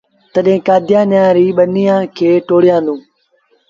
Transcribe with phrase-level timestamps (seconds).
[0.33, 2.95] تڏهيݩ ڪآديآنيآن ريٚݩ ٻنيآݩ کي ٽوڙيآندي۔